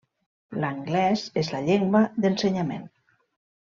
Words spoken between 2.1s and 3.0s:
d'ensenyament.